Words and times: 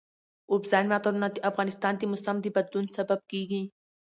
اوبزین 0.53 0.85
معدنونه 0.91 1.27
د 1.31 1.37
افغانستان 1.49 1.93
د 1.97 2.03
موسم 2.11 2.35
د 2.41 2.45
بدلون 2.55 2.85
سبب 2.97 3.19
کېږي. 3.31 3.63